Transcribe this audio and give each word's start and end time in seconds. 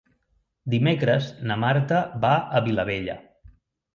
Dimecres 0.73 1.27
na 1.51 1.57
Marta 1.65 2.01
va 2.25 2.33
a 2.39 2.61
Vilabella. 2.71 3.19